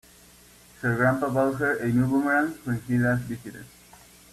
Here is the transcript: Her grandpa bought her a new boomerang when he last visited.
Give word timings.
Her 0.79 0.95
grandpa 0.95 1.29
bought 1.29 1.59
her 1.59 1.77
a 1.77 1.87
new 1.87 2.07
boomerang 2.07 2.57
when 2.65 2.81
he 2.87 2.97
last 2.97 3.25
visited. 3.25 3.67